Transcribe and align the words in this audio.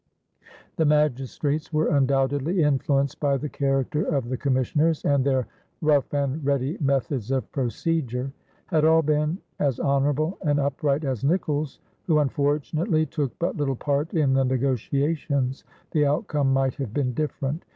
The 0.77 0.85
magistrates 0.85 1.71
were 1.71 1.89
undoubtedly 1.95 2.63
influenced 2.63 3.19
by 3.19 3.37
the 3.37 3.49
character 3.49 4.01
of 4.03 4.29
the 4.29 4.35
commissioners 4.35 5.05
and 5.05 5.23
their 5.23 5.45
rough 5.79 6.11
and 6.11 6.43
ready 6.43 6.75
methods 6.81 7.29
of 7.29 7.51
procedure. 7.51 8.31
Had 8.65 8.83
all 8.83 9.03
been 9.03 9.37
as 9.59 9.79
honorable 9.79 10.39
and 10.43 10.59
upright 10.59 11.03
as 11.05 11.23
Nicolls, 11.23 11.81
who 12.07 12.17
unfortunately 12.17 13.05
took 13.05 13.37
but 13.37 13.57
little 13.57 13.75
part 13.75 14.15
in 14.15 14.33
the 14.33 14.43
negotiations, 14.43 15.65
the 15.91 16.03
outcome 16.07 16.51
might 16.51 16.73
have 16.77 16.95
been 16.95 17.13
different. 17.13 17.63